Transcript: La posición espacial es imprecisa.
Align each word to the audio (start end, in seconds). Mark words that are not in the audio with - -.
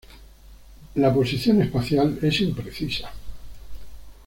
La 0.95 1.13
posición 1.13 1.61
espacial 1.61 2.17
es 2.23 2.41
imprecisa. 2.41 3.13